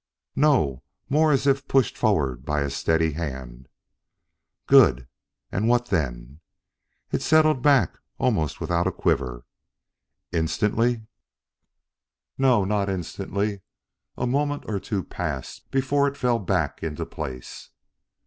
[0.35, 3.69] "No, more as if pushed forward by a steady hand."
[4.65, 5.07] "Good!
[5.51, 6.39] And what then?"
[7.11, 9.45] "It settled back almost without a quiver."
[10.31, 11.03] "Instantly?"
[12.35, 13.61] "No, not instantly.
[14.17, 17.69] A moment or two passed before it fell back into place."